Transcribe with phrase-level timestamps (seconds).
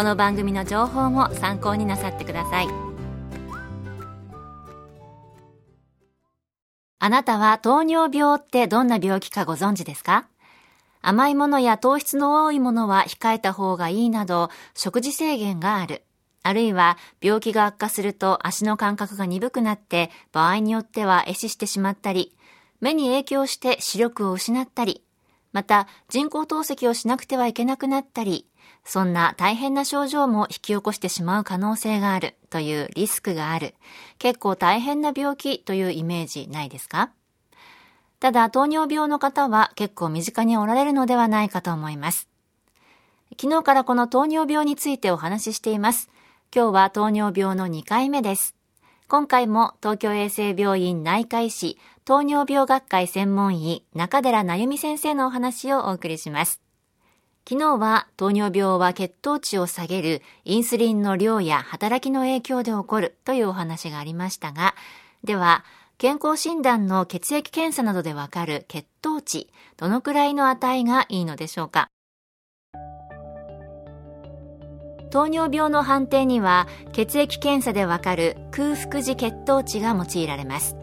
[0.00, 2.68] この番組の情報も参考になさってください
[6.98, 10.26] あなたは糖尿病ってどんな病気かご存知ですか？
[11.02, 16.02] 甘いものや糖質の多いものは控えた方がいいなど食事制限がある。
[16.42, 22.34] あるいは病気が悪化すると足の感覚が鈍くなって場合によっては壊死してしまったり、
[22.80, 25.04] 目に影響して視力を失ったり、
[25.52, 28.46] また人工透析をしなくてはいけなくなったり、
[28.84, 33.74] そんな大変な症状も引き起こしてしまう可能性があるというリスクがある、
[34.18, 37.10] 結構大変な病気というイメージないですか？
[38.18, 42.28] ただ糖尿病の方は結構身近におられるのではないかと思います。
[43.40, 46.10] 昨日からこの糖尿病についてお話ししています。
[46.54, 48.56] 今日は糖尿病の2回目です。
[49.08, 56.60] 今回も東京衛生病院内科医師糖尿病学会専門医中寺なゆみ先生のお話をお送りします。
[57.50, 64.76] 昨日は糖尿病は血糖値を下げるインスリンの量や働きの影響で起こるというお話がありましたが、
[65.24, 65.64] では、
[65.98, 71.88] 健康診断の血液検査などでわかる血糖値、どのくらいの値がいいのでしょうか？
[75.10, 80.76] 糖尿病の判定には血液検査でわかる空腹時血糖値が用いられます。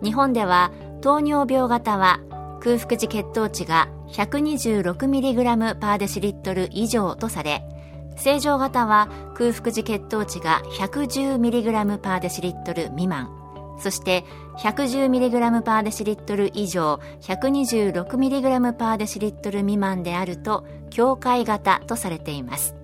[0.00, 0.70] 日本では
[1.00, 2.20] 糖尿病型は
[2.62, 7.64] 空腹時血糖値が 126mg パーデシリットル以上とされ、
[8.16, 13.30] 正常型は空腹時血糖値が 110mg パーデシリットル未満、
[13.80, 14.24] そして
[14.58, 22.76] 110mg パーデシリットル以上 126mg パーデシリットル未満であると境界型とされています。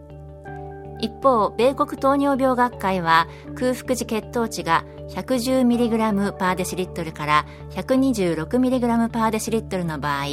[1.00, 10.24] 一方、米国糖尿病学会は空腹時血糖値が 110mg パーデシリットルから 126mg パーデシリットルの場合、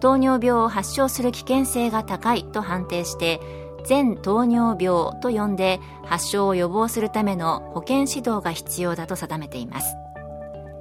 [0.00, 3.40] 糖尿病を発症する危険性が高いと判定して、
[3.84, 9.94] 全糖尿病と呼んで発症を予防するための保健指導が必要だと定めています。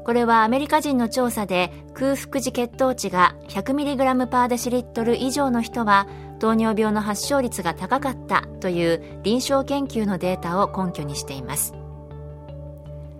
[0.05, 6.07] これはアメリカ人の調査で空腹時血糖値が 100mg パーデシリットル以上の人は
[6.39, 11.73] 糖尿病の発症率が高かったという臨床研究のデータを根拠にしています。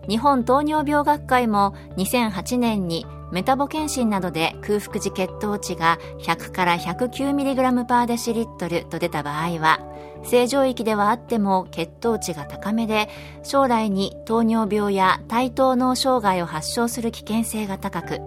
[0.09, 9.79] 日本糖尿病学会も2008年にメタボ検診などで空腹時血糖値が100から 109mg パーデシリットルと出た場合は
[10.23, 13.09] 正常域ではあっても血糖値が高めで
[13.44, 18.22] 将来に糖尿病や対等脳障害を発症する危険性が高く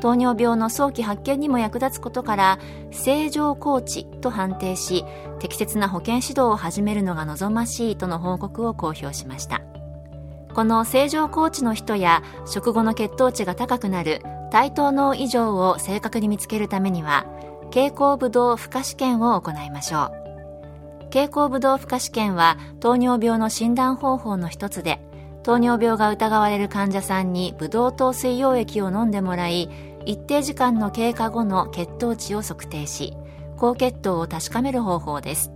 [0.00, 2.58] 糖尿病の早期発見にも役立つことから
[2.90, 5.04] 正常高知と判定し
[5.38, 9.62] 適切な保健指導を始めるのが望ましいとの報告を公表しました。
[10.54, 14.22] この正常高知の人や食後の血糖値が高くなる
[14.52, 17.26] 対等脳異常を正確に見つけるためには
[17.70, 20.23] 経口ブドウ負荷試験を行いましょう。
[21.10, 25.00] 経口ブドウ負荷試験は糖尿病の診断方法の一つで
[25.42, 29.68] 糖尿病が疑われる患者さんにブドウ糖水溶液を飲んでもらい
[30.06, 33.14] 一定時間の経過後の血糖値を測定し
[33.56, 35.52] 高血糖を確かめる方法です。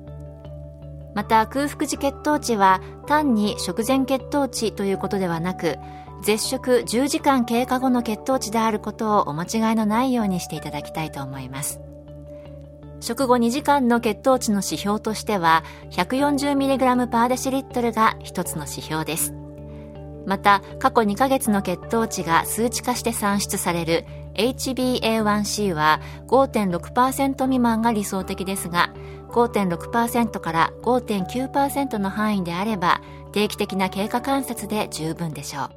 [1.14, 5.76] また空腹時血糖値は単に食前血糖値ということではなく
[6.22, 11.80] 絶食10時間経過後の血糖値であることをお間違いのないようにしていただきたいと思います。
[13.08, 19.32] 食後2時間の血糖値の指標としては 140mg パーデシリットルが一つの指標です。
[20.26, 28.92] また過去2ヶ月の血糖値が数値化して算出される HbA1c は5.6%未満が理想的ですが
[29.30, 33.00] 5.6%から5.9%の範囲であれば
[33.32, 35.70] 定期的な経過観察で十分でしょう。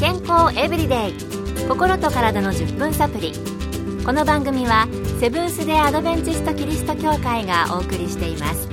[0.00, 1.43] 健康エブリデイ。
[1.68, 3.32] 心と体の10分サプリ
[4.04, 4.86] この番組は
[5.18, 8.68] セブンス・デ・アドベンチスト・キリスト教会がお送りしています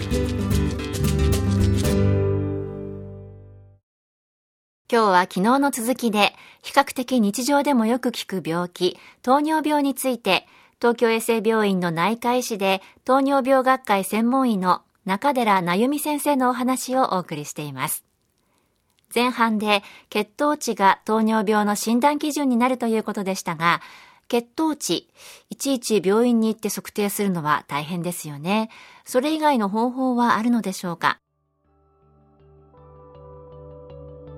[4.91, 10.45] 今日は昨日の続きで、比較的日常でもよく聞く病気、糖尿病について、
[10.81, 18.10] 東京衛生病院の内科医師で、糖尿病学会専門医の中寺なゆみ先生のお話をお送りしています。
[19.13, 23.81] 前半で血糖値が糖尿病の診断基準になるということでしたが、
[24.27, 25.09] 血糖値、
[25.49, 28.69] いちいち病院に行って測定するのは大変ですよね。
[29.03, 31.17] それ以外の方法はあるのでしょうか？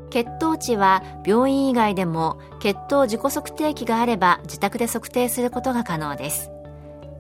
[0.10, 6.50] 血糖値は病院以外でも血糖自己測定器があれば自宅で測定することが可能です。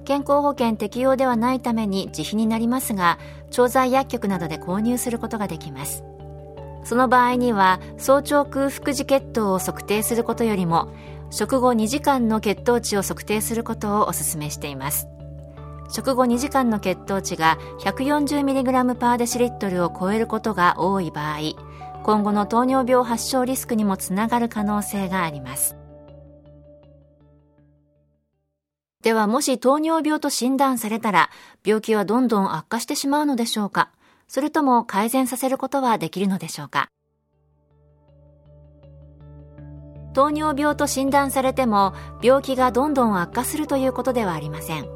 [0.05, 3.19] 健康保険適用ではないために自費になりますが
[3.51, 6.03] 調剤薬局などで購入することができます。
[6.83, 10.93] その場合には早朝空腹時血糖を測定することよりも
[11.29, 15.07] 食後2時間の血糖値を測定することをお勧めしています
[15.91, 21.39] 食後2時間の血糖値が 140mg パーデシリットルを超えることが多い場合
[22.03, 25.77] 今後の糖尿病発症リスクにもつながる可能性があります。
[29.01, 31.29] ではもし糖尿病と診断されたら
[31.65, 33.89] 病気はどんどん悪化してしまうのでしょうか？
[34.27, 36.89] それとも改善させることはできるのでしょうか？
[40.13, 44.87] 糖尿病と診断されても病気がどんどん悪化するということではありません。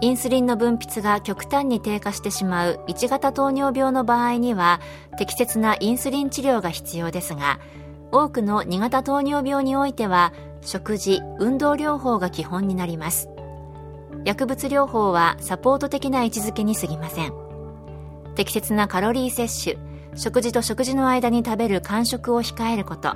[0.00, 4.80] インスリンの分泌が極端に低下してしまう1型糖尿病の場合には
[5.16, 7.60] 適切なインスリン治療が必要ですが
[8.10, 13.28] 多くの2型糖尿病においては食事運動療法が基本になります。
[14.24, 17.41] 薬物療法はサポート的な位置づけに過ぎません。
[18.34, 19.78] 適切なカロリー摂取
[20.14, 23.10] 食事と食事の間に食べる間食を控えること。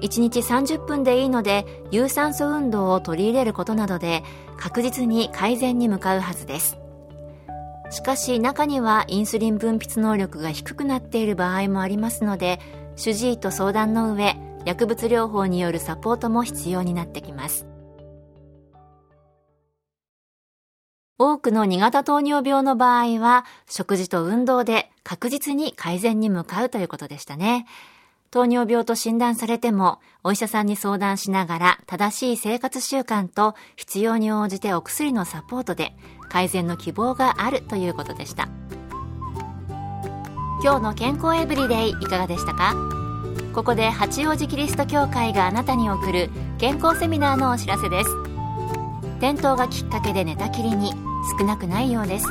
[0.00, 4.24] 1日30分でいいので有酸素運動を取り入れることなどで
[4.56, 6.76] 確実に改善に向かうはずです。
[7.90, 12.58] しかし中にはインスリン分泌能力が低くなっている場合もありますので
[12.96, 17.71] 主治医と相談の上薬物療法によるサポートも必要になってきます。
[21.24, 27.64] 多くの2型糖尿病の場合は食事と運動で確実に改善に向かうということでしたね。
[28.32, 35.94] 糖尿病と診断されても、お医者さんに相談しながら正しい生活習慣と必要に応じてお薬のサポートで
[36.28, 38.48] 改善の希望があるということでした。
[40.64, 42.74] 今日の健康エブリデイいかがでしたか？
[43.54, 48.10] ここで八王子キリスト教会があなたに送る健康セミナーのお知らせです。
[49.18, 50.92] 転倒がきっかけで寝たきりに
[51.38, 52.26] 少なくないようです。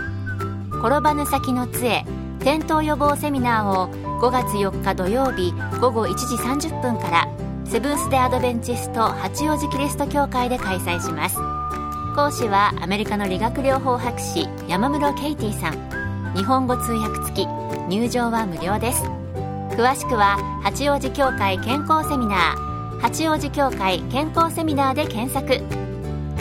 [0.70, 2.06] 転ばぬ先の杖
[2.40, 3.88] 転倒予防セミナーを
[4.20, 6.36] 5月4日土曜日午後1時
[6.70, 7.28] 30分から
[7.66, 11.38] セブンス・デ・アドベンチスト八王子キリスト教会で開催します。
[12.16, 16.34] 講師はアメリカの理学療法博士山室ケイティさん。
[16.36, 17.48] 日本語通訳付き
[17.88, 19.04] 入場は無料です。
[19.78, 25.91] 詳しくは八王子教会健康セミナー八王子教会健康セミナーで検索。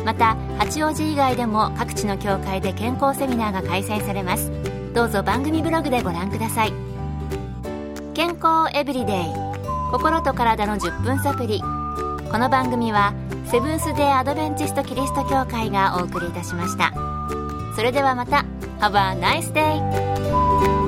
[0.05, 4.51] また八王子以外でも各地の教会で健康セミナーが開催されます。
[4.95, 6.73] どうぞ番組ブログでご覧ください。
[8.15, 9.25] 健康エブリデイ。
[9.93, 13.13] 心と体の10分サプリこの番組は
[13.47, 16.93] セブンス・デー・アドベンチスト・キリスト教会がお送りいたしました。
[17.75, 18.45] それではまた。
[18.81, 20.80] Have a nice day!